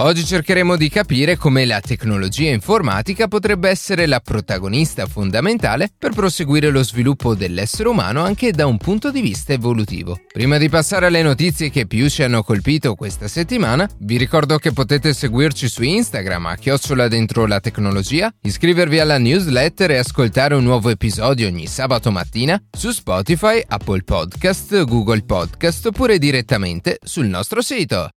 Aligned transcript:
Oggi 0.00 0.24
cercheremo 0.24 0.76
di 0.76 0.88
capire 0.88 1.36
come 1.36 1.64
la 1.64 1.80
tecnologia 1.80 2.50
informatica 2.50 3.26
potrebbe 3.26 3.68
essere 3.68 4.06
la 4.06 4.20
protagonista 4.20 5.06
fondamentale 5.06 5.90
per 5.98 6.12
proseguire 6.12 6.70
lo 6.70 6.84
sviluppo 6.84 7.34
dell'essere 7.34 7.88
umano 7.88 8.22
anche 8.22 8.52
da 8.52 8.64
un 8.66 8.76
punto 8.76 9.10
di 9.10 9.20
vista 9.20 9.54
evolutivo. 9.54 10.20
Prima 10.32 10.56
di 10.56 10.68
passare 10.68 11.06
alle 11.06 11.22
notizie 11.22 11.70
che 11.70 11.88
più 11.88 12.08
ci 12.08 12.22
hanno 12.22 12.44
colpito 12.44 12.94
questa 12.94 13.26
settimana, 13.26 13.90
vi 13.98 14.18
ricordo 14.18 14.58
che 14.58 14.72
potete 14.72 15.12
seguirci 15.12 15.68
su 15.68 15.82
Instagram 15.82 16.46
a 16.46 16.54
chiocciola 16.54 17.08
dentro 17.08 17.44
la 17.46 17.58
tecnologia, 17.58 18.32
iscrivervi 18.42 19.00
alla 19.00 19.18
newsletter 19.18 19.90
e 19.90 19.98
ascoltare 19.98 20.54
un 20.54 20.62
nuovo 20.62 20.90
episodio 20.90 21.48
ogni 21.48 21.66
sabato 21.66 22.12
mattina 22.12 22.56
su 22.70 22.92
Spotify, 22.92 23.60
Apple 23.66 24.04
Podcast, 24.04 24.84
Google 24.84 25.24
Podcast 25.24 25.86
oppure 25.86 26.18
direttamente 26.18 26.98
sul 27.02 27.26
nostro 27.26 27.60
sito. 27.62 28.10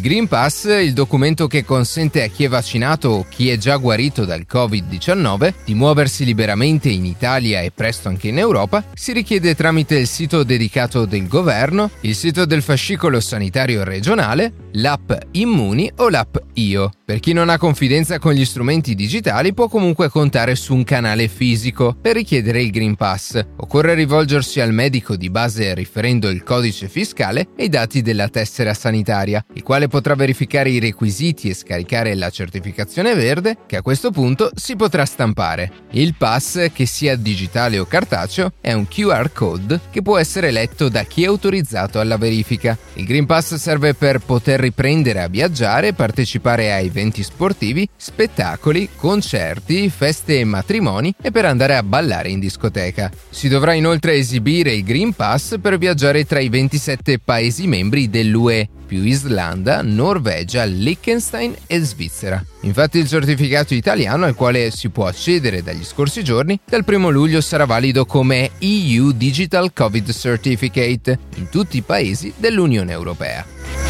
Il 0.00 0.06
Green 0.06 0.28
Pass, 0.28 0.64
il 0.64 0.94
documento 0.94 1.46
che 1.46 1.62
consente 1.62 2.22
a 2.22 2.28
chi 2.28 2.44
è 2.44 2.48
vaccinato 2.48 3.10
o 3.10 3.26
chi 3.28 3.50
è 3.50 3.58
già 3.58 3.76
guarito 3.76 4.24
dal 4.24 4.46
Covid-19 4.50 5.52
di 5.66 5.74
muoversi 5.74 6.24
liberamente 6.24 6.88
in 6.88 7.04
Italia 7.04 7.60
e 7.60 7.70
presto 7.70 8.08
anche 8.08 8.28
in 8.28 8.38
Europa, 8.38 8.82
si 8.94 9.12
richiede 9.12 9.54
tramite 9.54 9.98
il 9.98 10.06
sito 10.06 10.42
dedicato 10.42 11.04
del 11.04 11.28
governo, 11.28 11.90
il 12.00 12.14
sito 12.14 12.46
del 12.46 12.62
fascicolo 12.62 13.20
sanitario 13.20 13.84
regionale, 13.84 14.70
l'app 14.72 15.12
Immuni 15.32 15.92
o 15.96 16.08
l'app 16.08 16.34
Io. 16.54 16.92
Per 17.10 17.18
chi 17.18 17.32
non 17.32 17.48
ha 17.48 17.58
confidenza 17.58 18.20
con 18.20 18.34
gli 18.34 18.44
strumenti 18.44 18.94
digitali 18.94 19.52
può 19.52 19.66
comunque 19.66 20.08
contare 20.08 20.54
su 20.54 20.76
un 20.76 20.84
canale 20.84 21.26
fisico 21.26 21.92
per 22.00 22.14
richiedere 22.14 22.62
il 22.62 22.70
Green 22.70 22.94
Pass. 22.94 23.44
Occorre 23.56 23.94
rivolgersi 23.94 24.60
al 24.60 24.72
medico 24.72 25.16
di 25.16 25.28
base 25.28 25.74
riferendo 25.74 26.28
il 26.28 26.44
codice 26.44 26.88
fiscale 26.88 27.48
e 27.56 27.64
i 27.64 27.68
dati 27.68 28.00
della 28.00 28.28
tessera 28.28 28.74
sanitaria, 28.74 29.44
il 29.54 29.64
quale 29.64 29.88
potrà 29.88 30.14
verificare 30.14 30.70
i 30.70 30.78
requisiti 30.78 31.48
e 31.48 31.54
scaricare 31.54 32.14
la 32.14 32.30
certificazione 32.30 33.12
verde 33.16 33.56
che 33.66 33.74
a 33.74 33.82
questo 33.82 34.12
punto 34.12 34.48
si 34.54 34.76
potrà 34.76 35.04
stampare. 35.04 35.72
Il 35.90 36.14
pass, 36.14 36.70
che 36.72 36.86
sia 36.86 37.16
digitale 37.16 37.80
o 37.80 37.86
cartaceo, 37.86 38.52
è 38.60 38.72
un 38.72 38.86
QR 38.86 39.32
code 39.32 39.80
che 39.90 40.00
può 40.00 40.16
essere 40.16 40.52
letto 40.52 40.88
da 40.88 41.02
chi 41.02 41.24
è 41.24 41.26
autorizzato 41.26 41.98
alla 41.98 42.18
verifica. 42.18 42.78
Il 42.94 43.04
Green 43.04 43.26
Pass 43.26 43.56
serve 43.56 43.94
per 43.94 44.20
poter 44.20 44.60
riprendere 44.60 45.22
a 45.22 45.28
viaggiare 45.28 45.88
e 45.88 45.92
partecipare 45.92 46.72
a 46.72 46.78
eventi 47.00 47.22
sportivi, 47.22 47.88
spettacoli, 47.96 48.90
concerti, 48.94 49.88
feste 49.88 50.38
e 50.38 50.44
matrimoni 50.44 51.14
e 51.20 51.30
per 51.30 51.46
andare 51.46 51.76
a 51.76 51.82
ballare 51.82 52.28
in 52.28 52.38
discoteca. 52.38 53.10
Si 53.30 53.48
dovrà 53.48 53.72
inoltre 53.72 54.14
esibire 54.14 54.74
il 54.74 54.84
Green 54.84 55.14
Pass 55.14 55.58
per 55.60 55.78
viaggiare 55.78 56.26
tra 56.26 56.40
i 56.40 56.50
27 56.50 57.18
Paesi 57.18 57.66
membri 57.66 58.10
dell'UE, 58.10 58.68
più 58.86 59.02
Islanda, 59.02 59.82
Norvegia, 59.82 60.64
Liechtenstein 60.64 61.54
e 61.66 61.80
Svizzera. 61.80 62.44
Infatti 62.62 62.98
il 62.98 63.08
certificato 63.08 63.72
italiano 63.72 64.26
al 64.26 64.34
quale 64.34 64.70
si 64.70 64.90
può 64.90 65.06
accedere 65.06 65.62
dagli 65.62 65.84
scorsi 65.84 66.22
giorni 66.22 66.58
dal 66.66 66.84
1 66.86 67.08
luglio 67.08 67.40
sarà 67.40 67.64
valido 67.64 68.04
come 68.04 68.50
EU 68.58 69.12
Digital 69.12 69.72
Covid 69.72 70.12
Certificate 70.12 71.18
in 71.36 71.48
tutti 71.48 71.78
i 71.78 71.82
paesi 71.82 72.32
dell'Unione 72.36 72.92
Europea. 72.92 73.89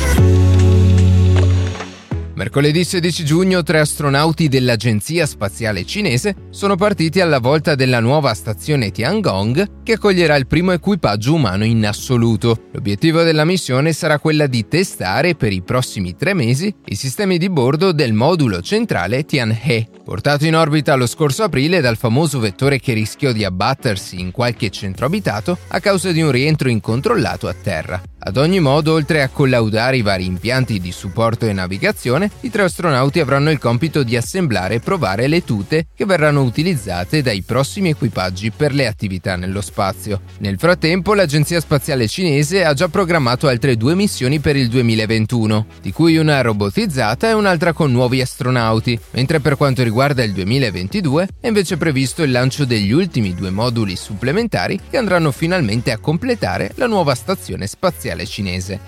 Mercoledì 2.41 2.85
16 2.85 3.23
giugno 3.27 3.63
tre 3.63 3.81
astronauti 3.81 4.49
dell'Agenzia 4.49 5.27
Spaziale 5.27 5.85
Cinese 5.85 6.35
sono 6.49 6.75
partiti 6.75 7.21
alla 7.21 7.39
volta 7.39 7.75
della 7.75 8.01
nuova 8.01 8.33
stazione 8.33 8.91
Tiangong 8.91 9.83
che 9.83 9.93
accoglierà 9.93 10.37
il 10.37 10.47
primo 10.47 10.73
equipaggio 10.73 11.35
umano 11.35 11.67
in 11.67 11.87
assoluto. 11.87 12.69
L'obiettivo 12.73 13.25
della 13.25 13.45
missione 13.45 13.93
sarà 13.93 14.19
quella 14.19 14.47
di 14.47 14.67
testare 14.67 15.35
per 15.35 15.53
i 15.53 15.61
prossimi 15.61 16.17
tre 16.17 16.33
mesi 16.33 16.75
i 16.87 16.95
sistemi 16.95 17.37
di 17.37 17.51
bordo 17.51 17.93
del 17.93 18.15
modulo 18.15 18.63
centrale 18.63 19.27
Tianhe, 19.27 19.91
portato 20.03 20.47
in 20.47 20.57
orbita 20.57 20.95
lo 20.95 21.07
scorso 21.07 21.43
aprile 21.43 21.83
dal 21.83 21.99
famoso 21.99 22.39
vettore 22.39 22.81
che 22.81 22.95
rischiò 22.95 23.33
di 23.33 23.45
abbattersi 23.45 24.19
in 24.19 24.31
qualche 24.31 24.71
centro 24.71 25.05
abitato 25.05 25.59
a 25.69 25.79
causa 25.79 26.11
di 26.11 26.23
un 26.23 26.31
rientro 26.31 26.71
incontrollato 26.71 27.49
a 27.49 27.55
terra. 27.55 28.01
Ad 28.23 28.37
ogni 28.37 28.61
modo, 28.61 28.93
oltre 28.93 29.23
a 29.23 29.29
collaudare 29.29 29.97
i 29.97 30.03
vari 30.03 30.27
impianti 30.27 30.79
di 30.79 30.93
supporto 30.93 31.47
e 31.47 31.55
navigazione, 31.55 32.31
i 32.41 32.51
tre 32.51 32.65
astronauti 32.65 33.19
avranno 33.19 33.51
il 33.51 33.59
compito 33.59 34.03
di 34.03 34.15
assemblare 34.15 34.75
e 34.75 34.81
provare 34.81 35.27
le 35.27 35.43
tute 35.43 35.87
che 35.95 36.05
verranno 36.05 36.43
utilizzate 36.43 37.23
dai 37.23 37.41
prossimi 37.41 37.89
equipaggi 37.89 38.51
per 38.51 38.75
le 38.75 38.87
attività 38.87 39.37
nello 39.37 39.63
spazio. 39.63 40.21
Nel 40.41 40.59
frattempo, 40.59 41.15
l'Agenzia 41.15 41.61
Spaziale 41.61 42.09
Cinese 42.09 42.63
ha 42.63 42.75
già 42.75 42.89
programmato 42.89 43.49
altre 43.49 43.79
due 43.79 43.95
missioni 43.95 44.39
per 44.39 44.55
il 44.55 44.69
2021, 44.69 45.67
di 45.81 45.91
cui 45.91 46.19
una 46.19 46.43
robotizzata 46.43 47.31
e 47.31 47.33
un'altra 47.33 47.73
con 47.73 47.91
nuovi 47.91 48.21
astronauti, 48.21 49.01
mentre 49.13 49.41
per 49.41 49.57
quanto 49.57 49.83
riguarda 49.83 50.23
il 50.23 50.35
2022 50.35 51.29
è 51.41 51.47
invece 51.47 51.79
previsto 51.79 52.23
il 52.23 52.33
lancio 52.33 52.67
degli 52.67 52.93
ultimi 52.93 53.35
due 53.35 53.49
moduli 53.49 53.97
supplementari 53.97 54.79
che 54.91 54.99
andranno 54.99 55.31
finalmente 55.33 55.91
a 55.91 55.99
completare 55.99 56.73
la 56.75 56.87
nuova 56.87 57.15
stazione 57.15 57.67
spaziale 57.67 58.09
spaziale 58.11 58.27
cinese. 58.27 58.81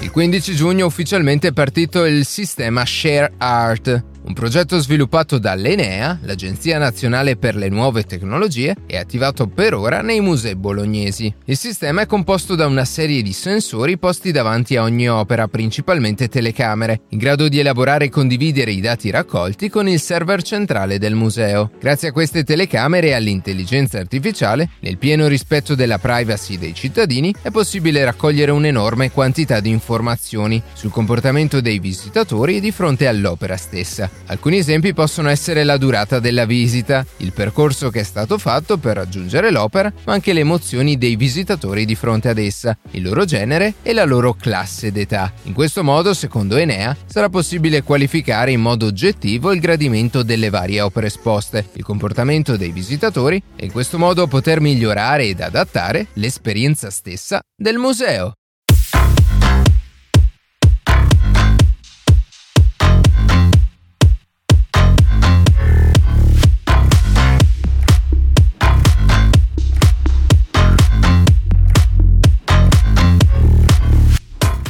Il 0.00 0.10
15 0.10 0.54
giugno 0.54 0.86
ufficialmente 0.86 1.48
è 1.48 1.52
partito 1.52 2.04
il 2.04 2.24
sistema 2.24 2.84
Share 2.84 3.32
Art, 3.38 4.04
un 4.26 4.34
progetto 4.34 4.78
sviluppato 4.80 5.38
dall'Enea, 5.38 6.18
l'Agenzia 6.22 6.78
Nazionale 6.78 7.36
per 7.36 7.54
le 7.54 7.68
Nuove 7.68 8.02
Tecnologie, 8.02 8.74
e 8.86 8.96
attivato 8.96 9.46
per 9.46 9.74
ora 9.74 10.02
nei 10.02 10.20
musei 10.20 10.56
bolognesi. 10.56 11.32
Il 11.44 11.56
sistema 11.56 12.02
è 12.02 12.06
composto 12.06 12.56
da 12.56 12.66
una 12.66 12.84
serie 12.84 13.22
di 13.22 13.32
sensori 13.32 13.98
posti 13.98 14.32
davanti 14.32 14.76
a 14.76 14.82
ogni 14.82 15.08
opera, 15.08 15.46
principalmente 15.46 16.28
telecamere, 16.28 17.02
in 17.10 17.18
grado 17.18 17.48
di 17.48 17.60
elaborare 17.60 18.06
e 18.06 18.10
condividere 18.10 18.72
i 18.72 18.80
dati 18.80 19.10
raccolti 19.10 19.70
con 19.70 19.88
il 19.88 20.00
server 20.00 20.42
centrale 20.42 20.98
del 20.98 21.14
museo. 21.14 21.70
Grazie 21.78 22.08
a 22.08 22.12
queste 22.12 22.42
telecamere 22.42 23.08
e 23.08 23.12
all'intelligenza 23.12 23.98
artificiale, 23.98 24.70
nel 24.80 24.98
pieno 24.98 25.28
rispetto 25.28 25.76
della 25.76 25.98
privacy 25.98 26.58
dei 26.58 26.74
cittadini, 26.74 27.32
è 27.42 27.50
possibile 27.50 28.04
raccogliere 28.04 28.50
un'enorme 28.50 29.12
quantità 29.12 29.60
di 29.60 29.70
informazioni 29.70 30.60
sul 30.72 30.90
comportamento 30.90 31.60
dei 31.60 31.78
visitatori 31.78 32.58
di 32.60 32.72
fronte 32.72 33.06
all'opera 33.06 33.56
stessa. 33.56 34.15
Alcuni 34.26 34.58
esempi 34.58 34.92
possono 34.92 35.28
essere 35.28 35.62
la 35.62 35.76
durata 35.76 36.18
della 36.18 36.46
visita, 36.46 37.06
il 37.18 37.32
percorso 37.32 37.90
che 37.90 38.00
è 38.00 38.02
stato 38.02 38.38
fatto 38.38 38.76
per 38.76 38.96
raggiungere 38.96 39.50
l'opera, 39.50 39.92
ma 40.04 40.12
anche 40.12 40.32
le 40.32 40.40
emozioni 40.40 40.98
dei 40.98 41.16
visitatori 41.16 41.84
di 41.84 41.94
fronte 41.94 42.28
ad 42.28 42.38
essa, 42.38 42.76
il 42.92 43.02
loro 43.02 43.24
genere 43.24 43.74
e 43.82 43.92
la 43.92 44.04
loro 44.04 44.34
classe 44.34 44.90
d'età. 44.90 45.32
In 45.44 45.52
questo 45.52 45.84
modo, 45.84 46.12
secondo 46.14 46.56
Enea, 46.56 46.96
sarà 47.06 47.28
possibile 47.28 47.82
qualificare 47.82 48.50
in 48.50 48.60
modo 48.60 48.86
oggettivo 48.86 49.52
il 49.52 49.60
gradimento 49.60 50.22
delle 50.22 50.50
varie 50.50 50.80
opere 50.80 51.06
esposte, 51.06 51.68
il 51.74 51.84
comportamento 51.84 52.56
dei 52.56 52.72
visitatori 52.72 53.40
e 53.54 53.66
in 53.66 53.72
questo 53.72 53.98
modo 53.98 54.26
poter 54.26 54.60
migliorare 54.60 55.26
ed 55.26 55.40
adattare 55.40 56.08
l'esperienza 56.14 56.90
stessa 56.90 57.40
del 57.56 57.78
museo. 57.78 58.32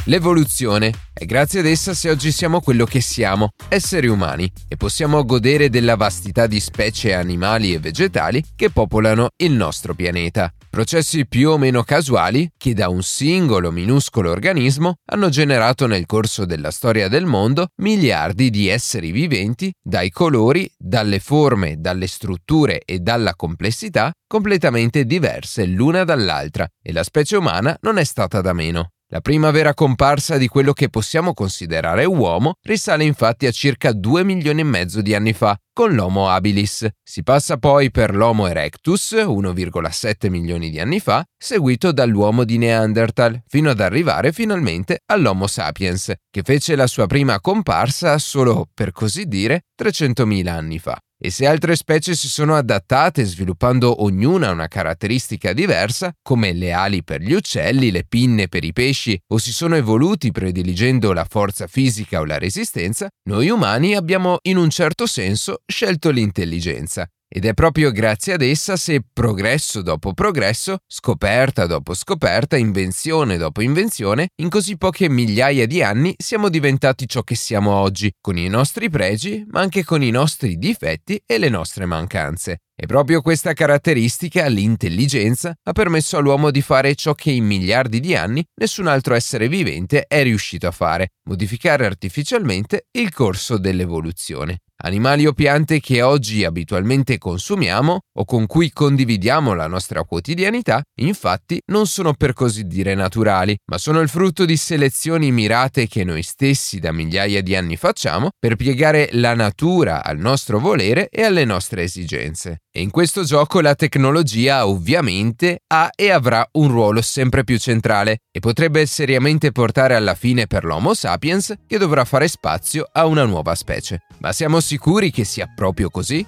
L'evoluzione 0.07 0.93
è 1.13 1.25
grazie 1.25 1.59
ad 1.59 1.65
essa 1.65 1.93
se 1.93 2.09
oggi 2.09 2.31
siamo 2.31 2.61
quello 2.61 2.85
che 2.85 3.01
siamo, 3.01 3.49
esseri 3.67 4.07
umani, 4.07 4.49
e 4.69 4.77
possiamo 4.77 5.25
godere 5.25 5.69
della 5.69 5.97
vastità 5.97 6.47
di 6.47 6.61
specie 6.61 7.13
animali 7.13 7.73
e 7.73 7.79
vegetali 7.79 8.41
che 8.55 8.69
popolano 8.69 9.31
il 9.43 9.51
nostro 9.51 9.93
pianeta. 9.95 10.49
Processi 10.69 11.27
più 11.27 11.49
o 11.49 11.57
meno 11.57 11.83
casuali 11.83 12.49
che 12.55 12.73
da 12.73 12.87
un 12.87 13.03
singolo 13.03 13.69
minuscolo 13.69 14.31
organismo 14.31 14.95
hanno 15.11 15.27
generato 15.27 15.87
nel 15.87 16.05
corso 16.05 16.45
della 16.45 16.71
storia 16.71 17.09
del 17.09 17.25
mondo 17.25 17.67
miliardi 17.81 18.49
di 18.49 18.69
esseri 18.69 19.11
viventi 19.11 19.73
dai 19.83 20.09
colori, 20.09 20.71
dalle 20.77 21.19
forme, 21.19 21.75
dalle 21.79 22.07
strutture 22.07 22.81
e 22.85 22.99
dalla 22.99 23.35
complessità 23.35 24.13
completamente 24.25 25.03
diverse 25.03 25.65
l'una 25.65 26.05
dall'altra 26.05 26.65
e 26.81 26.93
la 26.93 27.03
specie 27.03 27.35
umana 27.35 27.77
non 27.81 27.97
è 27.97 28.05
stata 28.05 28.39
da 28.39 28.53
meno. 28.53 28.91
La 29.09 29.21
prima 29.21 29.51
vera 29.51 29.73
comparsa 29.73 30.37
di 30.37 30.49
quello 30.49 30.73
che 30.73 30.89
possiamo 30.89 31.33
considerare 31.33 32.03
uomo 32.03 32.55
risale 32.63 33.05
infatti 33.05 33.45
a 33.45 33.51
circa 33.51 33.93
2 33.93 34.25
milioni 34.25 34.59
e 34.59 34.65
mezzo 34.65 35.01
di 35.01 35.15
anni 35.15 35.31
fa, 35.31 35.57
con 35.71 35.93
l'Homo 35.93 36.29
habilis. 36.29 36.85
Si 37.01 37.23
passa 37.23 37.55
poi 37.55 37.89
per 37.89 38.13
l'Homo 38.13 38.47
erectus, 38.47 39.13
1,7 39.13 40.29
milioni 40.29 40.69
di 40.69 40.81
anni 40.81 40.99
fa, 40.99 41.23
seguito 41.37 41.93
dall'uomo 41.93 42.43
di 42.43 42.57
Neanderthal, 42.57 43.43
fino 43.47 43.69
ad 43.69 43.79
arrivare 43.79 44.33
finalmente 44.33 44.99
all'Homo 45.05 45.47
sapiens, 45.47 46.11
che 46.29 46.41
fece 46.41 46.75
la 46.75 46.87
sua 46.87 47.07
prima 47.07 47.39
comparsa 47.39 48.17
solo, 48.17 48.67
per 48.73 48.91
così 48.91 49.25
dire, 49.25 49.67
300.000 49.81 50.47
anni 50.49 50.79
fa. 50.79 50.99
E 51.19 51.31
se 51.31 51.47
altre 51.47 51.75
specie 51.75 52.15
si 52.15 52.29
sono 52.29 52.55
adattate 52.55 53.23
sviluppando 53.23 54.03
ognuna 54.03 54.51
una 54.51 54.67
caratteristica 54.67 55.51
diversa, 55.51 56.13
come 56.21 56.53
le 56.53 56.71
ali 56.71 57.03
per 57.03 57.21
gli 57.21 57.33
uccelli, 57.33 57.89
le 57.89 58.05
pinne 58.07 58.47
per 58.47 58.63
i 58.63 58.71
pesci, 58.71 59.19
o 59.33 59.39
si 59.39 59.51
sono 59.51 59.75
evoluti 59.75 60.31
prediligendo 60.31 61.13
la 61.13 61.25
forza 61.25 61.65
fisica 61.65 62.19
o 62.19 62.25
la 62.25 62.37
resistenza, 62.37 63.07
noi 63.29 63.49
umani 63.49 63.95
abbiamo 63.95 64.37
in 64.43 64.57
un 64.57 64.69
certo 64.69 65.07
senso 65.07 65.61
scelto 65.65 66.11
l'intelligenza 66.11 67.09
ed 67.27 67.45
è 67.45 67.53
proprio 67.53 67.91
grazie 67.91 68.33
ad 68.33 68.41
essa 68.41 68.77
se 68.77 69.01
progresso 69.11 69.81
dopo 69.81 70.13
progresso, 70.13 70.77
scoperta 70.87 71.65
dopo 71.65 71.93
scoperta, 71.93 72.57
invenzione 72.57 73.37
dopo 73.37 73.61
invenzione, 73.61 74.29
in 74.41 74.49
così 74.49 74.77
poche 74.77 75.09
migliaia 75.09 75.65
di 75.67 75.81
anni 75.83 76.15
siamo 76.17 76.49
diventati 76.49 77.07
ciò 77.07 77.21
che 77.23 77.35
siamo 77.35 77.73
oggi, 77.73 78.11
con 78.21 78.37
i 78.37 78.47
nostri 78.47 78.89
pregi, 78.89 79.45
ma 79.49 79.59
anche 79.59 79.83
con 79.83 80.01
i 80.01 80.09
nostri 80.09 80.57
difetti 80.57 81.21
e 81.25 81.37
le 81.37 81.49
nostre 81.49 81.85
mancanze. 81.85 82.61
E 82.79 82.85
proprio 82.85 83.21
questa 83.21 83.53
caratteristica, 83.53 84.45
l'intelligenza, 84.45 85.51
ha 85.63 85.71
permesso 85.71 86.17
all'uomo 86.17 86.51
di 86.51 86.61
fare 86.61 86.93
ciò 86.93 87.15
che 87.15 87.31
in 87.31 87.43
miliardi 87.43 87.99
di 87.99 88.15
anni 88.15 88.45
nessun 88.61 88.85
altro 88.85 89.15
essere 89.15 89.47
vivente 89.47 90.05
è 90.07 90.21
riuscito 90.21 90.67
a 90.67 90.71
fare, 90.71 91.13
modificare 91.27 91.87
artificialmente 91.87 92.85
il 92.91 93.11
corso 93.11 93.57
dell'evoluzione. 93.57 94.59
Animali 94.79 95.25
o 95.25 95.33
piante 95.33 95.79
che 95.79 96.03
oggi 96.03 96.45
abitualmente 96.45 97.17
consumiamo 97.17 97.99
o 98.15 98.25
con 98.25 98.45
cui 98.45 98.71
condividiamo 98.71 99.55
la 99.55 99.65
nostra 99.65 100.03
quotidianità, 100.03 100.83
infatti 101.01 101.59
non 101.71 101.87
sono 101.87 102.13
per 102.13 102.33
così 102.33 102.67
dire 102.67 102.93
naturali, 102.93 103.57
ma 103.71 103.79
sono 103.79 104.01
il 104.01 104.07
frutto 104.07 104.45
di 104.45 104.55
selezioni 104.55 105.31
mirate 105.31 105.87
che 105.87 106.03
noi 106.03 106.21
stessi 106.21 106.79
da 106.79 106.91
migliaia 106.91 107.41
di 107.41 107.55
anni 107.55 107.75
facciamo 107.75 108.29
per 108.37 108.55
piegare 108.55 109.09
la 109.13 109.33
natura 109.33 110.03
al 110.03 110.19
nostro 110.19 110.59
volere 110.59 111.09
e 111.09 111.23
alle 111.23 111.43
nostre 111.43 111.81
esigenze. 111.81 112.59
E 112.77 112.81
in 112.81 112.91
questo 112.91 113.23
gioco 113.23 113.59
la 113.59 113.73
tecnologia 113.73 114.67
ovviamente 114.67 115.63
ha 115.65 115.89
e 115.95 116.11
avrà 116.11 116.47
un 116.51 116.67
ruolo 116.67 117.01
sempre 117.01 117.43
più 117.43 117.57
centrale 117.57 118.19
e 118.31 118.39
potrebbe 118.39 118.85
seriamente 118.85 119.51
portare 119.51 119.95
alla 119.95 120.13
fine 120.13 120.45
per 120.45 120.63
l'Homo 120.63 120.93
sapiens 120.93 121.55
che 121.65 121.79
dovrà 121.79 122.05
fare 122.05 122.27
spazio 122.27 122.87
a 122.91 123.07
una 123.07 123.25
nuova 123.25 123.55
specie. 123.55 124.03
Ma 124.19 124.31
siamo 124.31 124.59
sicuri 124.59 125.09
che 125.09 125.23
sia 125.23 125.51
proprio 125.55 125.89
così? 125.89 126.23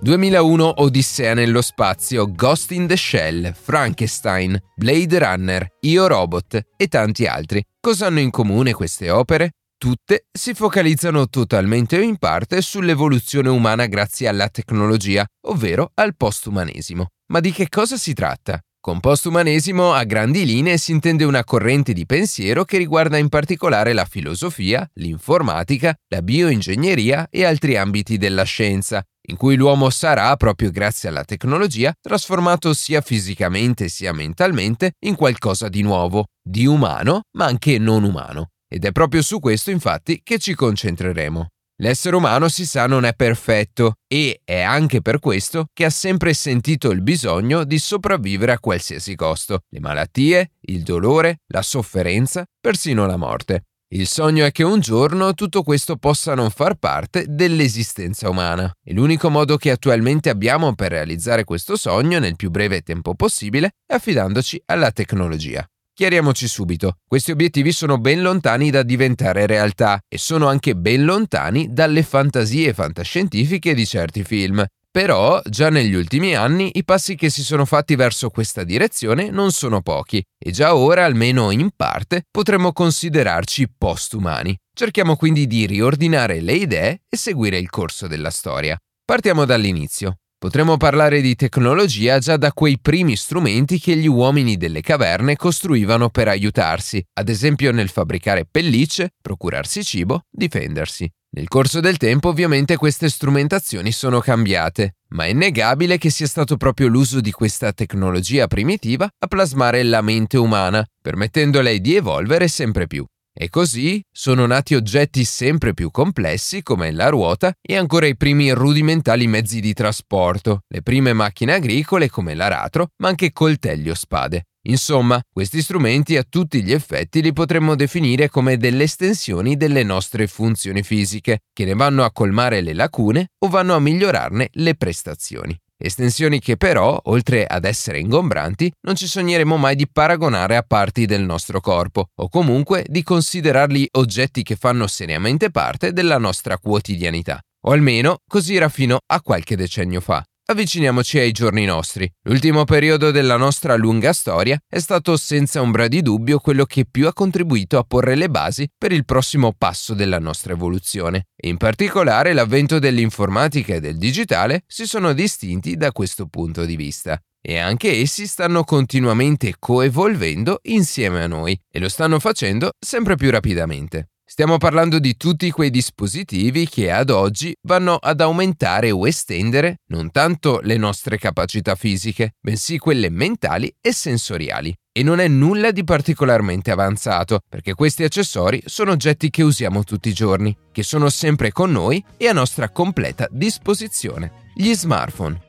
2001 0.00 0.82
Odissea 0.82 1.32
nello 1.32 1.62
spazio, 1.62 2.30
Ghost 2.30 2.72
in 2.72 2.86
the 2.86 2.96
Shell, 2.98 3.54
Frankenstein, 3.54 4.54
Blade 4.76 5.18
Runner, 5.18 5.66
Io 5.80 6.06
Robot 6.06 6.60
e 6.76 6.88
tanti 6.88 7.24
altri. 7.24 7.64
Cosa 7.80 8.04
hanno 8.04 8.20
in 8.20 8.30
comune 8.30 8.74
queste 8.74 9.08
opere? 9.08 9.52
Tutte 9.80 10.26
si 10.32 10.54
focalizzano 10.54 11.28
totalmente 11.28 11.98
o 11.98 12.00
in 12.00 12.16
parte 12.16 12.62
sull'evoluzione 12.62 13.48
umana 13.48 13.86
grazie 13.86 14.26
alla 14.26 14.48
tecnologia, 14.48 15.24
ovvero 15.46 15.92
al 15.94 16.16
postumanesimo. 16.16 17.06
Ma 17.30 17.38
di 17.38 17.52
che 17.52 17.68
cosa 17.68 17.96
si 17.96 18.12
tratta? 18.12 18.58
Con 18.80 18.98
postumanesimo 18.98 19.92
a 19.92 20.02
grandi 20.02 20.44
linee 20.44 20.78
si 20.78 20.90
intende 20.90 21.22
una 21.22 21.44
corrente 21.44 21.92
di 21.92 22.06
pensiero 22.06 22.64
che 22.64 22.76
riguarda 22.76 23.18
in 23.18 23.28
particolare 23.28 23.92
la 23.92 24.04
filosofia, 24.04 24.84
l'informatica, 24.94 25.94
la 26.08 26.22
bioingegneria 26.22 27.28
e 27.30 27.44
altri 27.44 27.76
ambiti 27.76 28.18
della 28.18 28.42
scienza, 28.42 29.00
in 29.28 29.36
cui 29.36 29.54
l'uomo 29.54 29.90
sarà, 29.90 30.34
proprio 30.34 30.72
grazie 30.72 31.08
alla 31.08 31.22
tecnologia, 31.22 31.92
trasformato 32.00 32.74
sia 32.74 33.00
fisicamente 33.00 33.88
sia 33.88 34.12
mentalmente 34.12 34.94
in 35.04 35.14
qualcosa 35.14 35.68
di 35.68 35.82
nuovo, 35.82 36.24
di 36.42 36.66
umano, 36.66 37.20
ma 37.36 37.44
anche 37.44 37.78
non 37.78 38.02
umano. 38.02 38.48
Ed 38.68 38.84
è 38.84 38.92
proprio 38.92 39.22
su 39.22 39.40
questo 39.40 39.70
infatti 39.70 40.20
che 40.22 40.38
ci 40.38 40.54
concentreremo. 40.54 41.48
L'essere 41.80 42.16
umano 42.16 42.48
si 42.48 42.66
sa 42.66 42.86
non 42.86 43.04
è 43.04 43.14
perfetto 43.14 43.94
e 44.08 44.40
è 44.44 44.60
anche 44.60 45.00
per 45.00 45.20
questo 45.20 45.66
che 45.72 45.84
ha 45.84 45.90
sempre 45.90 46.34
sentito 46.34 46.90
il 46.90 47.02
bisogno 47.02 47.62
di 47.62 47.78
sopravvivere 47.78 48.50
a 48.52 48.58
qualsiasi 48.58 49.14
costo. 49.14 49.60
Le 49.68 49.78
malattie, 49.78 50.54
il 50.62 50.82
dolore, 50.82 51.42
la 51.52 51.62
sofferenza, 51.62 52.44
persino 52.60 53.06
la 53.06 53.16
morte. 53.16 53.62
Il 53.90 54.06
sogno 54.06 54.44
è 54.44 54.50
che 54.50 54.64
un 54.64 54.80
giorno 54.80 55.32
tutto 55.34 55.62
questo 55.62 55.96
possa 55.96 56.34
non 56.34 56.50
far 56.50 56.74
parte 56.74 57.24
dell'esistenza 57.26 58.28
umana 58.28 58.70
e 58.84 58.92
l'unico 58.92 59.30
modo 59.30 59.56
che 59.56 59.70
attualmente 59.70 60.28
abbiamo 60.28 60.74
per 60.74 60.90
realizzare 60.90 61.44
questo 61.44 61.76
sogno 61.76 62.18
nel 62.18 62.36
più 62.36 62.50
breve 62.50 62.82
tempo 62.82 63.14
possibile 63.14 63.70
è 63.86 63.94
affidandoci 63.94 64.60
alla 64.66 64.90
tecnologia. 64.90 65.66
Chiariamoci 65.98 66.46
subito, 66.46 66.98
questi 67.08 67.32
obiettivi 67.32 67.72
sono 67.72 67.98
ben 67.98 68.22
lontani 68.22 68.70
da 68.70 68.84
diventare 68.84 69.46
realtà 69.46 69.98
e 70.06 70.16
sono 70.16 70.46
anche 70.46 70.76
ben 70.76 71.04
lontani 71.04 71.72
dalle 71.72 72.04
fantasie 72.04 72.72
fantascientifiche 72.72 73.74
di 73.74 73.84
certi 73.84 74.22
film. 74.22 74.64
Però, 74.92 75.42
già 75.44 75.70
negli 75.70 75.94
ultimi 75.94 76.36
anni, 76.36 76.70
i 76.74 76.84
passi 76.84 77.16
che 77.16 77.30
si 77.30 77.42
sono 77.42 77.64
fatti 77.64 77.96
verso 77.96 78.30
questa 78.30 78.62
direzione 78.62 79.30
non 79.30 79.50
sono 79.50 79.80
pochi 79.80 80.22
e 80.38 80.52
già 80.52 80.76
ora, 80.76 81.04
almeno 81.04 81.50
in 81.50 81.70
parte, 81.74 82.22
potremmo 82.30 82.72
considerarci 82.72 83.66
postumani. 83.76 84.56
Cerchiamo 84.72 85.16
quindi 85.16 85.48
di 85.48 85.66
riordinare 85.66 86.40
le 86.40 86.52
idee 86.52 87.00
e 87.08 87.16
seguire 87.16 87.58
il 87.58 87.70
corso 87.70 88.06
della 88.06 88.30
storia. 88.30 88.78
Partiamo 89.04 89.44
dall'inizio. 89.44 90.18
Potremmo 90.40 90.76
parlare 90.76 91.20
di 91.20 91.34
tecnologia 91.34 92.20
già 92.20 92.36
da 92.36 92.52
quei 92.52 92.78
primi 92.80 93.16
strumenti 93.16 93.80
che 93.80 93.96
gli 93.96 94.06
uomini 94.06 94.56
delle 94.56 94.82
caverne 94.82 95.34
costruivano 95.34 96.10
per 96.10 96.28
aiutarsi, 96.28 97.04
ad 97.14 97.28
esempio 97.28 97.72
nel 97.72 97.88
fabbricare 97.88 98.46
pellicce, 98.48 99.14
procurarsi 99.20 99.82
cibo, 99.82 100.26
difendersi. 100.30 101.10
Nel 101.30 101.48
corso 101.48 101.80
del 101.80 101.96
tempo 101.96 102.28
ovviamente 102.28 102.76
queste 102.76 103.08
strumentazioni 103.08 103.90
sono 103.90 104.20
cambiate, 104.20 104.98
ma 105.08 105.24
è 105.24 105.30
innegabile 105.30 105.98
che 105.98 106.08
sia 106.08 106.28
stato 106.28 106.56
proprio 106.56 106.86
l'uso 106.86 107.20
di 107.20 107.32
questa 107.32 107.72
tecnologia 107.72 108.46
primitiva 108.46 109.08
a 109.18 109.26
plasmare 109.26 109.82
la 109.82 110.02
mente 110.02 110.36
umana, 110.36 110.86
permettendole 111.02 111.80
di 111.80 111.96
evolvere 111.96 112.46
sempre 112.46 112.86
più. 112.86 113.04
E 113.40 113.50
così 113.50 114.02
sono 114.10 114.46
nati 114.46 114.74
oggetti 114.74 115.22
sempre 115.22 115.72
più 115.72 115.92
complessi 115.92 116.60
come 116.60 116.90
la 116.90 117.08
ruota 117.08 117.52
e 117.62 117.76
ancora 117.76 118.06
i 118.06 118.16
primi 118.16 118.50
rudimentali 118.50 119.28
mezzi 119.28 119.60
di 119.60 119.72
trasporto, 119.74 120.62
le 120.66 120.82
prime 120.82 121.12
macchine 121.12 121.52
agricole 121.52 122.10
come 122.10 122.34
l'aratro, 122.34 122.88
ma 122.96 123.06
anche 123.06 123.30
coltelli 123.30 123.90
o 123.90 123.94
spade. 123.94 124.46
Insomma, 124.62 125.22
questi 125.32 125.62
strumenti 125.62 126.16
a 126.16 126.24
tutti 126.28 126.64
gli 126.64 126.72
effetti 126.72 127.22
li 127.22 127.32
potremmo 127.32 127.76
definire 127.76 128.28
come 128.28 128.56
delle 128.56 128.82
estensioni 128.82 129.56
delle 129.56 129.84
nostre 129.84 130.26
funzioni 130.26 130.82
fisiche, 130.82 131.42
che 131.52 131.64
ne 131.64 131.74
vanno 131.74 132.02
a 132.02 132.10
colmare 132.10 132.60
le 132.60 132.74
lacune 132.74 133.28
o 133.38 133.48
vanno 133.48 133.76
a 133.76 133.78
migliorarne 133.78 134.48
le 134.50 134.74
prestazioni. 134.74 135.56
Estensioni 135.80 136.40
che 136.40 136.56
però, 136.56 137.00
oltre 137.04 137.46
ad 137.46 137.64
essere 137.64 138.00
ingombranti, 138.00 138.72
non 138.80 138.96
ci 138.96 139.06
sogneremo 139.06 139.56
mai 139.56 139.76
di 139.76 139.88
paragonare 139.88 140.56
a 140.56 140.64
parti 140.66 141.06
del 141.06 141.22
nostro 141.22 141.60
corpo, 141.60 142.08
o 142.16 142.28
comunque 142.28 142.84
di 142.88 143.04
considerarli 143.04 143.86
oggetti 143.92 144.42
che 144.42 144.56
fanno 144.56 144.88
seriamente 144.88 145.50
parte 145.50 145.92
della 145.92 146.18
nostra 146.18 146.58
quotidianità. 146.58 147.40
O 147.66 147.70
almeno 147.70 148.18
così 148.26 148.56
era 148.56 148.68
fino 148.68 148.98
a 149.06 149.20
qualche 149.20 149.54
decennio 149.54 150.00
fa. 150.00 150.20
Avviciniamoci 150.50 151.18
ai 151.18 151.32
giorni 151.32 151.66
nostri. 151.66 152.10
L'ultimo 152.22 152.64
periodo 152.64 153.10
della 153.10 153.36
nostra 153.36 153.76
lunga 153.76 154.14
storia 154.14 154.58
è 154.66 154.78
stato 154.78 155.18
senza 155.18 155.60
ombra 155.60 155.88
di 155.88 156.00
dubbio 156.00 156.38
quello 156.38 156.64
che 156.64 156.86
più 156.90 157.06
ha 157.06 157.12
contribuito 157.12 157.76
a 157.76 157.84
porre 157.86 158.14
le 158.14 158.30
basi 158.30 158.66
per 158.78 158.90
il 158.92 159.04
prossimo 159.04 159.52
passo 159.52 159.92
della 159.92 160.18
nostra 160.18 160.54
evoluzione. 160.54 161.26
In 161.42 161.58
particolare 161.58 162.32
l'avvento 162.32 162.78
dell'informatica 162.78 163.74
e 163.74 163.80
del 163.80 163.98
digitale 163.98 164.62
si 164.66 164.86
sono 164.86 165.12
distinti 165.12 165.76
da 165.76 165.92
questo 165.92 166.26
punto 166.28 166.64
di 166.64 166.76
vista. 166.76 167.20
E 167.42 167.58
anche 167.58 167.92
essi 168.00 168.26
stanno 168.26 168.64
continuamente 168.64 169.56
coevolvendo 169.58 170.60
insieme 170.62 171.24
a 171.24 171.26
noi 171.26 171.60
e 171.70 171.78
lo 171.78 171.90
stanno 171.90 172.18
facendo 172.18 172.70
sempre 172.78 173.16
più 173.16 173.30
rapidamente. 173.30 174.12
Stiamo 174.38 174.58
parlando 174.58 175.00
di 175.00 175.16
tutti 175.16 175.50
quei 175.50 175.68
dispositivi 175.68 176.68
che 176.68 176.92
ad 176.92 177.10
oggi 177.10 177.52
vanno 177.62 177.96
ad 177.96 178.20
aumentare 178.20 178.92
o 178.92 179.04
estendere 179.04 179.80
non 179.88 180.12
tanto 180.12 180.60
le 180.62 180.76
nostre 180.76 181.18
capacità 181.18 181.74
fisiche, 181.74 182.34
bensì 182.40 182.78
quelle 182.78 183.10
mentali 183.10 183.74
e 183.80 183.92
sensoriali. 183.92 184.72
E 184.92 185.02
non 185.02 185.18
è 185.18 185.26
nulla 185.26 185.72
di 185.72 185.82
particolarmente 185.82 186.70
avanzato, 186.70 187.40
perché 187.48 187.74
questi 187.74 188.04
accessori 188.04 188.62
sono 188.64 188.92
oggetti 188.92 189.28
che 189.28 189.42
usiamo 189.42 189.82
tutti 189.82 190.08
i 190.08 190.14
giorni, 190.14 190.56
che 190.70 190.84
sono 190.84 191.08
sempre 191.08 191.50
con 191.50 191.72
noi 191.72 192.00
e 192.16 192.28
a 192.28 192.32
nostra 192.32 192.70
completa 192.70 193.26
disposizione. 193.32 194.52
Gli 194.54 194.72
smartphone. 194.72 195.46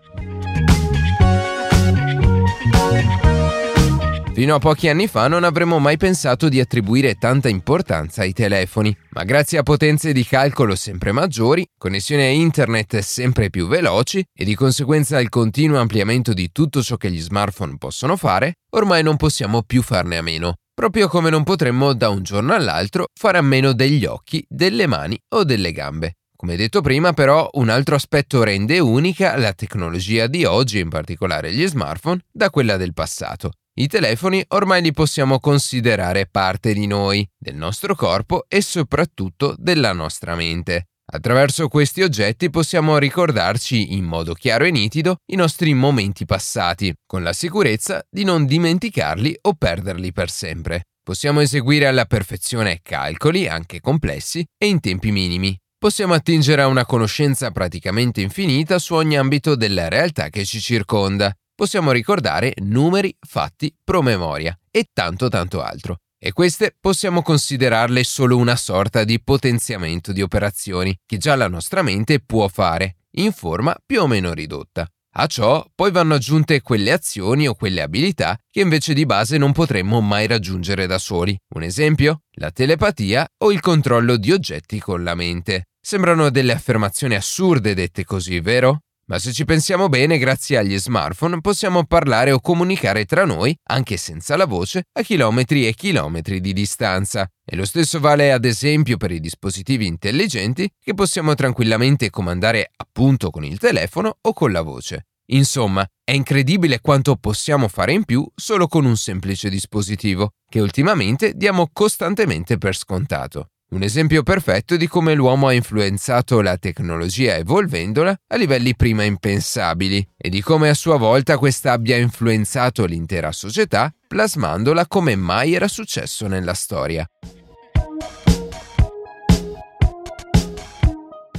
Fino 4.40 4.56
a 4.56 4.60
pochi 4.60 4.88
anni 4.88 5.10
fa 5.10 5.28
non 5.28 5.44
avremmo 5.44 5.80
mai 5.80 5.98
pensato 5.98 6.48
di 6.48 6.62
attribuire 6.62 7.16
tanta 7.16 7.50
importanza 7.50 8.22
ai 8.22 8.32
telefoni, 8.32 8.96
ma 9.10 9.26
grazie 9.26 9.58
a 9.58 9.64
potenze 9.64 10.14
di 10.14 10.24
calcolo 10.24 10.78
sempre 10.78 11.12
maggiori, 11.12 11.68
connessioni 11.78 12.22
a 12.22 12.30
internet 12.30 13.00
sempre 13.00 13.50
più 13.50 13.68
veloci 13.68 14.24
e 14.34 14.46
di 14.46 14.56
conseguenza 14.56 15.20
il 15.20 15.28
continuo 15.28 15.82
ampliamento 15.82 16.32
di 16.32 16.54
tutto 16.54 16.82
ciò 16.82 16.96
che 16.96 17.12
gli 17.12 17.20
smartphone 17.20 17.76
possono 17.78 18.16
fare, 18.16 18.60
ormai 18.70 19.04
non 19.04 19.18
possiamo 19.18 19.62
più 19.62 19.82
farne 19.82 20.16
a 20.16 20.22
meno, 20.22 20.54
proprio 20.74 21.10
come 21.10 21.30
non 21.30 21.44
potremmo 21.44 21.92
da 21.92 22.08
un 22.08 22.24
giorno 22.24 22.54
all'altro 22.54 23.08
fare 23.14 23.40
a 23.40 23.42
meno 23.42 23.74
degli 23.74 24.06
occhi, 24.06 24.46
delle 24.48 24.88
mani 24.88 25.20
o 25.36 25.44
delle 25.44 25.74
gambe. 25.74 26.14
Come 26.34 26.56
detto 26.56 26.80
prima, 26.80 27.12
però, 27.12 27.50
un 27.56 27.68
altro 27.68 27.96
aspetto 27.96 28.42
rende 28.44 28.80
unica 28.80 29.36
la 29.36 29.52
tecnologia 29.52 30.28
di 30.28 30.46
oggi, 30.46 30.80
in 30.80 30.88
particolare 30.88 31.52
gli 31.52 31.68
smartphone, 31.68 32.22
da 32.32 32.50
quella 32.50 32.78
del 32.78 32.94
passato. 32.94 33.52
I 33.80 33.88
telefoni 33.88 34.44
ormai 34.50 34.82
li 34.82 34.92
possiamo 34.92 35.40
considerare 35.40 36.28
parte 36.30 36.74
di 36.74 36.86
noi, 36.86 37.26
del 37.38 37.56
nostro 37.56 37.96
corpo 37.96 38.44
e 38.50 38.62
soprattutto 38.62 39.56
della 39.58 39.94
nostra 39.94 40.36
mente. 40.36 40.88
Attraverso 41.14 41.70
questi 41.70 42.02
oggetti 42.02 42.50
possiamo 42.50 42.98
ricordarci 42.98 43.94
in 43.94 44.04
modo 44.04 44.34
chiaro 44.34 44.66
e 44.66 44.72
nitido 44.72 45.20
i 45.32 45.38
nostri 45.38 45.74
momenti 45.74 46.26
passati, 46.26 46.94
con 47.06 47.24
la 47.24 47.32
sicurezza 47.32 48.04
di 48.10 48.26
non 48.26 48.46
dimenticarli 48.46 49.38
o 49.44 49.54
perderli 49.54 50.12
per 50.12 50.30
sempre. 50.30 50.88
Possiamo 51.02 51.40
eseguire 51.40 51.88
alla 51.88 52.04
perfezione 52.04 52.82
calcoli, 52.84 53.48
anche 53.48 53.80
complessi, 53.80 54.46
e 54.58 54.68
in 54.68 54.82
tempi 54.82 55.12
minimi. 55.12 55.58
Possiamo 55.78 56.14
attingere 56.14 56.64
a 56.64 56.68
una 56.68 56.86
conoscenza 56.86 57.50
praticamente 57.52 58.20
infinita 58.20 58.78
su 58.78 58.94
ogni 58.96 59.18
ambito 59.18 59.56
della 59.56 59.88
realtà 59.88 60.28
che 60.28 60.44
ci 60.44 60.60
circonda 60.60 61.34
possiamo 61.60 61.92
ricordare 61.92 62.54
numeri, 62.60 63.14
fatti, 63.20 63.76
promemoria 63.84 64.58
e 64.72 64.86
tanto 64.94 65.28
tanto 65.28 65.62
altro. 65.62 65.98
E 66.18 66.32
queste 66.32 66.74
possiamo 66.80 67.22
considerarle 67.22 68.02
solo 68.06 68.38
una 68.38 68.56
sorta 68.56 69.04
di 69.04 69.22
potenziamento 69.22 70.14
di 70.14 70.22
operazioni 70.22 70.98
che 71.06 71.18
già 71.18 71.36
la 71.36 71.50
nostra 71.50 71.82
mente 71.82 72.22
può 72.22 72.48
fare, 72.48 73.00
in 73.18 73.34
forma 73.34 73.76
più 73.86 74.02
o 74.02 74.08
meno 74.08 74.32
ridotta. 74.32 74.88
A 75.16 75.28
ciò 75.28 75.66
poi 75.76 75.92
vanno 75.92 76.14
aggiunte 76.14 76.62
quelle 76.62 76.94
azioni 76.94 77.46
o 77.46 77.56
quelle 77.56 77.82
abilità 77.82 78.38
che 78.50 78.62
invece 78.62 78.94
di 78.94 79.06
base 79.06 79.38
non 79.38 79.52
potremmo 79.52 80.00
mai 80.00 80.28
raggiungere 80.28 80.88
da 80.88 80.98
soli. 80.98 81.38
Un 81.56 81.64
esempio? 81.64 82.22
La 82.38 82.52
telepatia 82.52 83.28
o 83.40 83.52
il 83.52 83.60
controllo 83.60 84.16
di 84.16 84.32
oggetti 84.32 84.80
con 84.80 85.04
la 85.04 85.14
mente. 85.14 85.66
Sembrano 85.82 86.30
delle 86.30 86.54
affermazioni 86.54 87.16
assurde 87.16 87.74
dette 87.74 88.06
così, 88.06 88.40
vero? 88.40 88.84
Ma 89.10 89.18
se 89.18 89.34
ci 89.34 89.44
pensiamo 89.44 89.90
bene, 89.90 90.20
grazie 90.20 90.58
agli 90.58 90.78
smartphone 90.78 91.42
possiamo 91.42 91.84
parlare 91.84 92.32
o 92.32 92.40
comunicare 92.40 93.06
tra 93.06 93.26
noi, 93.26 93.58
anche 93.70 93.98
senza 93.98 94.36
la 94.38 94.46
voce, 94.46 94.84
a 94.92 95.02
chilometri 95.02 95.68
e 95.68 95.74
chilometri 95.74 96.40
di 96.40 96.54
distanza. 96.54 97.28
E 97.44 97.56
lo 97.56 97.66
stesso 97.66 98.00
vale 98.00 98.32
ad 98.32 98.46
esempio 98.46 98.98
per 98.98 99.10
i 99.10 99.20
dispositivi 99.20 99.88
intelligenti 99.88 100.70
che 100.80 100.94
possiamo 100.94 101.34
tranquillamente 101.34 102.12
comandare 102.12 102.70
appunto 102.76 103.32
con 103.32 103.44
il 103.44 103.58
telefono 103.58 104.16
o 104.22 104.32
con 104.32 104.52
la 104.52 104.62
voce. 104.62 105.08
Insomma, 105.32 105.84
è 106.04 106.12
incredibile 106.12 106.80
quanto 106.80 107.16
possiamo 107.16 107.68
fare 107.68 107.94
in 107.94 108.06
più 108.06 108.24
solo 108.36 108.68
con 108.68 108.86
un 108.86 108.96
semplice 108.96 109.50
dispositivo, 109.50 110.34
che 110.48 110.60
ultimamente 110.60 111.34
diamo 111.34 111.68
costantemente 111.74 112.60
per 112.60 112.76
scontato. 112.76 113.50
Un 113.72 113.84
esempio 113.84 114.24
perfetto 114.24 114.78
di 114.78 114.88
come 114.88 115.14
l'uomo 115.14 115.46
ha 115.46 115.54
influenzato 115.54 116.42
la 116.42 116.58
tecnologia 116.58 117.36
evolvendola 117.36 118.22
a 118.30 118.36
livelli 118.36 118.76
prima 118.76 119.04
impensabili 119.04 120.08
e 120.18 120.30
di 120.30 120.42
come 120.42 120.70
a 120.70 120.74
sua 120.74 120.98
volta 120.98 121.38
questa 121.38 121.74
abbia 121.74 121.96
influenzato 121.96 122.86
l'intera 122.86 123.32
società 123.32 123.94
plasmandola 124.08 124.88
come 124.88 125.16
mai 125.16 125.54
era 125.54 125.68
successo 125.68 126.26
nella 126.28 126.56
storia. 126.56 127.08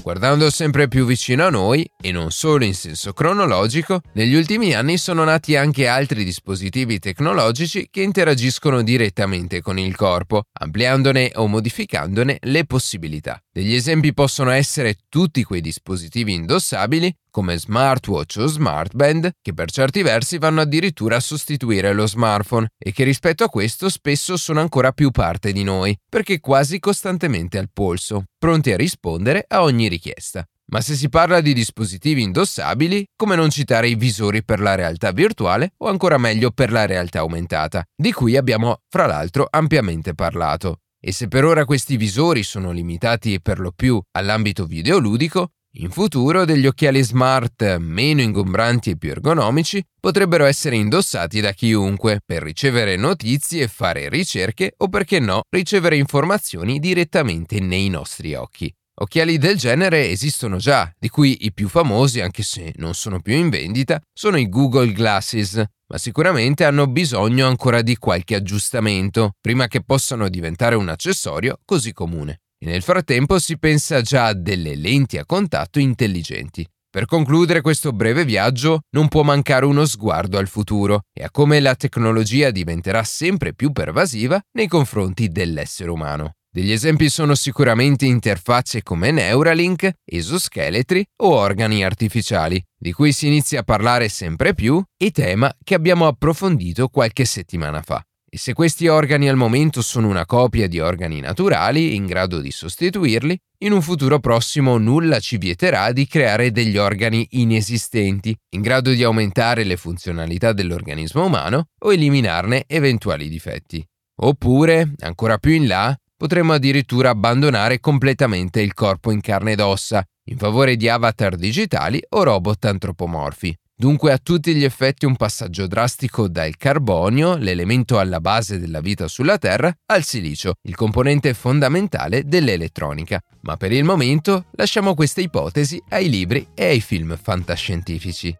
Guardando 0.02 0.48
sempre 0.48 0.88
più 0.88 1.04
vicino 1.04 1.44
a 1.44 1.50
noi, 1.50 1.88
e 2.00 2.10
non 2.10 2.30
solo 2.30 2.64
in 2.64 2.74
senso 2.74 3.12
cronologico, 3.12 4.00
negli 4.14 4.34
ultimi 4.34 4.72
anni 4.72 4.96
sono 4.96 5.24
nati 5.24 5.56
anche 5.56 5.86
altri 5.86 6.24
dispositivi 6.24 6.98
tecnologici 6.98 7.88
che 7.90 8.00
interagiscono 8.00 8.82
direttamente 8.82 9.60
con 9.60 9.78
il 9.78 9.94
corpo, 9.94 10.44
ampliandone 10.52 11.32
o 11.34 11.46
modificandone 11.46 12.38
le 12.40 12.64
possibilità. 12.64 13.42
Degli 13.52 13.74
esempi 13.74 14.14
possono 14.14 14.50
essere 14.50 14.94
tutti 15.08 15.42
quei 15.42 15.60
dispositivi 15.60 16.32
indossabili 16.34 17.12
come 17.32 17.58
smartwatch 17.58 18.36
o 18.38 18.46
smartband, 18.46 19.30
che 19.42 19.52
per 19.52 19.72
certi 19.72 20.02
versi 20.02 20.38
vanno 20.38 20.60
addirittura 20.60 21.16
a 21.16 21.20
sostituire 21.20 21.92
lo 21.92 22.06
smartphone 22.06 22.68
e 22.78 22.92
che 22.92 23.02
rispetto 23.02 23.42
a 23.42 23.48
questo 23.48 23.88
spesso 23.88 24.36
sono 24.36 24.60
ancora 24.60 24.92
più 24.92 25.10
parte 25.10 25.50
di 25.50 25.64
noi, 25.64 25.96
perché 26.08 26.38
quasi 26.38 26.78
costantemente 26.78 27.58
al 27.58 27.70
polso, 27.72 28.24
pronti 28.38 28.70
a 28.70 28.76
rispondere 28.76 29.44
a 29.48 29.62
ogni 29.62 29.88
richiesta. 29.88 30.44
Ma 30.70 30.80
se 30.80 30.94
si 30.94 31.08
parla 31.08 31.40
di 31.40 31.52
dispositivi 31.52 32.22
indossabili, 32.22 33.04
come 33.16 33.34
non 33.34 33.50
citare 33.50 33.88
i 33.88 33.96
visori 33.96 34.44
per 34.44 34.60
la 34.60 34.76
realtà 34.76 35.10
virtuale 35.10 35.72
o 35.78 35.88
ancora 35.88 36.18
meglio 36.18 36.52
per 36.52 36.70
la 36.70 36.86
realtà 36.86 37.18
aumentata, 37.18 37.84
di 37.96 38.12
cui 38.12 38.36
abbiamo 38.36 38.78
fra 38.88 39.06
l'altro 39.06 39.48
ampiamente 39.50 40.14
parlato. 40.14 40.78
E 41.02 41.12
se 41.12 41.28
per 41.28 41.44
ora 41.44 41.64
questi 41.64 41.96
visori 41.96 42.42
sono 42.42 42.72
limitati 42.72 43.40
per 43.40 43.58
lo 43.58 43.72
più 43.72 44.00
all'ambito 44.12 44.66
videoludico, 44.66 45.52
in 45.74 45.90
futuro 45.90 46.44
degli 46.44 46.66
occhiali 46.66 47.00
smart 47.02 47.76
meno 47.78 48.20
ingombranti 48.20 48.90
e 48.90 48.96
più 48.96 49.10
ergonomici 49.10 49.82
potrebbero 50.00 50.44
essere 50.44 50.76
indossati 50.76 51.40
da 51.40 51.52
chiunque 51.52 52.20
per 52.24 52.42
ricevere 52.42 52.96
notizie, 52.96 53.68
fare 53.68 54.08
ricerche 54.08 54.74
o 54.78 54.88
perché 54.88 55.20
no 55.20 55.42
ricevere 55.48 55.96
informazioni 55.96 56.80
direttamente 56.80 57.60
nei 57.60 57.88
nostri 57.88 58.34
occhi. 58.34 58.70
Occhiali 59.02 59.38
del 59.38 59.56
genere 59.56 60.10
esistono 60.10 60.58
già, 60.58 60.92
di 60.98 61.08
cui 61.08 61.46
i 61.46 61.52
più 61.54 61.68
famosi, 61.68 62.20
anche 62.20 62.42
se 62.42 62.74
non 62.76 62.92
sono 62.92 63.20
più 63.20 63.34
in 63.34 63.48
vendita, 63.48 63.98
sono 64.12 64.36
i 64.36 64.48
Google 64.48 64.92
Glasses, 64.92 65.64
ma 65.90 65.98
sicuramente 65.98 66.64
hanno 66.64 66.86
bisogno 66.86 67.46
ancora 67.46 67.82
di 67.82 67.96
qualche 67.96 68.36
aggiustamento 68.36 69.32
prima 69.40 69.66
che 69.66 69.82
possano 69.82 70.28
diventare 70.28 70.76
un 70.76 70.88
accessorio 70.88 71.58
così 71.64 71.92
comune 71.92 72.40
e 72.62 72.66
nel 72.66 72.82
frattempo 72.82 73.38
si 73.38 73.58
pensa 73.58 74.00
già 74.00 74.26
a 74.26 74.34
delle 74.34 74.76
lenti 74.76 75.18
a 75.18 75.24
contatto 75.24 75.78
intelligenti. 75.78 76.66
Per 76.90 77.06
concludere 77.06 77.60
questo 77.60 77.92
breve 77.92 78.24
viaggio 78.24 78.80
non 78.90 79.08
può 79.08 79.22
mancare 79.22 79.64
uno 79.64 79.84
sguardo 79.86 80.38
al 80.38 80.48
futuro 80.48 81.02
e 81.12 81.22
a 81.22 81.30
come 81.30 81.60
la 81.60 81.74
tecnologia 81.74 82.50
diventerà 82.50 83.02
sempre 83.04 83.54
più 83.54 83.72
pervasiva 83.72 84.40
nei 84.52 84.66
confronti 84.66 85.28
dell'essere 85.28 85.90
umano. 85.90 86.32
Degli 86.52 86.72
esempi 86.72 87.08
sono 87.08 87.36
sicuramente 87.36 88.06
interfacce 88.06 88.82
come 88.82 89.12
Neuralink, 89.12 89.88
esoscheletri 90.04 91.06
o 91.18 91.28
organi 91.28 91.84
artificiali, 91.84 92.60
di 92.76 92.90
cui 92.90 93.12
si 93.12 93.28
inizia 93.28 93.60
a 93.60 93.62
parlare 93.62 94.08
sempre 94.08 94.52
più 94.52 94.82
e 94.96 95.12
tema 95.12 95.54
che 95.62 95.76
abbiamo 95.76 96.08
approfondito 96.08 96.88
qualche 96.88 97.24
settimana 97.24 97.82
fa. 97.82 98.04
E 98.28 98.36
se 98.36 98.52
questi 98.52 98.88
organi 98.88 99.28
al 99.28 99.36
momento 99.36 99.80
sono 99.80 100.08
una 100.08 100.26
copia 100.26 100.66
di 100.66 100.80
organi 100.80 101.20
naturali 101.20 101.94
in 101.94 102.06
grado 102.06 102.40
di 102.40 102.50
sostituirli, 102.50 103.38
in 103.58 103.70
un 103.70 103.80
futuro 103.80 104.18
prossimo 104.18 104.76
nulla 104.76 105.20
ci 105.20 105.36
vieterà 105.36 105.92
di 105.92 106.08
creare 106.08 106.50
degli 106.50 106.76
organi 106.76 107.28
inesistenti, 107.30 108.36
in 108.56 108.60
grado 108.60 108.90
di 108.90 109.04
aumentare 109.04 109.62
le 109.62 109.76
funzionalità 109.76 110.52
dell'organismo 110.52 111.26
umano 111.26 111.66
o 111.78 111.92
eliminarne 111.92 112.64
eventuali 112.66 113.28
difetti. 113.28 113.86
Oppure, 114.22 114.94
ancora 114.98 115.38
più 115.38 115.52
in 115.52 115.68
là, 115.68 115.96
potremmo 116.20 116.52
addirittura 116.52 117.08
abbandonare 117.08 117.80
completamente 117.80 118.60
il 118.60 118.74
corpo 118.74 119.10
in 119.10 119.22
carne 119.22 119.52
ed 119.52 119.60
ossa, 119.60 120.04
in 120.24 120.36
favore 120.36 120.76
di 120.76 120.86
avatar 120.86 121.34
digitali 121.34 121.98
o 122.10 122.22
robot 122.22 122.62
antropomorfi. 122.66 123.56
Dunque 123.74 124.12
a 124.12 124.18
tutti 124.18 124.54
gli 124.54 124.62
effetti 124.62 125.06
un 125.06 125.16
passaggio 125.16 125.66
drastico 125.66 126.28
dal 126.28 126.58
carbonio, 126.58 127.36
l'elemento 127.36 127.98
alla 127.98 128.20
base 128.20 128.58
della 128.58 128.82
vita 128.82 129.08
sulla 129.08 129.38
Terra, 129.38 129.74
al 129.86 130.04
silicio, 130.04 130.56
il 130.64 130.74
componente 130.74 131.32
fondamentale 131.32 132.24
dell'elettronica. 132.26 133.18
Ma 133.40 133.56
per 133.56 133.72
il 133.72 133.84
momento 133.84 134.44
lasciamo 134.56 134.92
queste 134.92 135.22
ipotesi 135.22 135.82
ai 135.88 136.10
libri 136.10 136.48
e 136.52 136.66
ai 136.66 136.82
film 136.82 137.16
fantascientifici. 137.16 138.36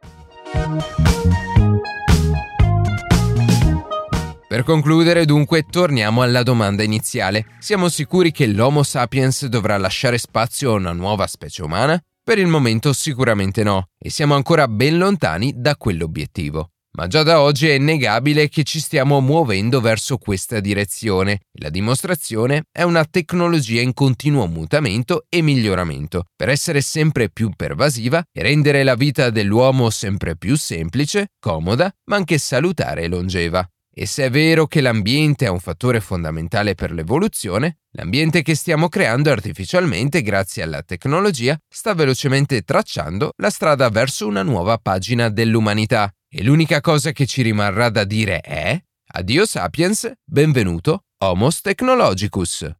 Per 4.50 4.64
concludere, 4.64 5.26
dunque, 5.26 5.62
torniamo 5.62 6.22
alla 6.22 6.42
domanda 6.42 6.82
iniziale. 6.82 7.46
Siamo 7.60 7.88
sicuri 7.88 8.32
che 8.32 8.48
l'Homo 8.48 8.82
sapiens 8.82 9.46
dovrà 9.46 9.76
lasciare 9.76 10.18
spazio 10.18 10.72
a 10.72 10.74
una 10.74 10.90
nuova 10.90 11.28
specie 11.28 11.62
umana? 11.62 11.96
Per 12.20 12.36
il 12.36 12.48
momento 12.48 12.92
sicuramente 12.92 13.62
no, 13.62 13.90
e 13.96 14.10
siamo 14.10 14.34
ancora 14.34 14.66
ben 14.66 14.98
lontani 14.98 15.52
da 15.54 15.76
quell'obiettivo. 15.76 16.70
ma 16.96 17.06
già 17.06 17.22
da 17.22 17.40
oggi 17.40 17.68
è 17.68 17.74
innegabile 17.74 18.48
che 18.48 18.64
ci 18.64 18.80
stiamo 18.80 19.20
muovendo 19.20 19.80
verso 19.80 20.18
questa 20.18 20.58
direzione. 20.58 21.42
La 21.60 21.70
dimostrazione 21.70 22.64
è 22.72 22.82
una 22.82 23.04
tecnologia 23.04 23.80
in 23.80 23.94
continuo 23.94 24.48
mutamento 24.48 25.26
e 25.28 25.42
miglioramento, 25.42 26.24
per 26.34 26.48
essere 26.48 26.80
sempre 26.80 27.30
più 27.30 27.52
pervasiva 27.54 28.20
e 28.32 28.42
rendere 28.42 28.82
la 28.82 28.96
vita 28.96 29.30
dell'uomo 29.30 29.90
sempre 29.90 30.36
più 30.36 30.56
semplice, 30.56 31.28
comoda, 31.38 31.88
ma 32.06 32.16
anche 32.16 32.36
salutare 32.36 33.04
e 33.04 33.08
longeva. 33.08 33.64
E 34.00 34.06
se 34.06 34.24
è 34.24 34.30
vero 34.30 34.66
che 34.66 34.80
l'ambiente 34.80 35.44
è 35.44 35.50
un 35.50 35.60
fattore 35.60 36.00
fondamentale 36.00 36.74
per 36.74 36.90
l'evoluzione, 36.90 37.80
l'ambiente 37.90 38.40
che 38.40 38.54
stiamo 38.54 38.88
creando 38.88 39.30
artificialmente 39.30 40.22
grazie 40.22 40.62
alla 40.62 40.80
tecnologia 40.80 41.60
sta 41.68 41.92
velocemente 41.92 42.62
tracciando 42.62 43.32
la 43.36 43.50
strada 43.50 43.90
verso 43.90 44.26
una 44.26 44.42
nuova 44.42 44.78
pagina 44.78 45.28
dell'umanità 45.28 46.10
e 46.30 46.42
l'unica 46.42 46.80
cosa 46.80 47.12
che 47.12 47.26
ci 47.26 47.42
rimarrà 47.42 47.90
da 47.90 48.04
dire 48.04 48.40
è 48.40 48.82
Addio 49.12 49.44
Sapiens, 49.44 50.10
benvenuto 50.24 51.02
Homos 51.18 51.60
Technologicus. 51.60 52.79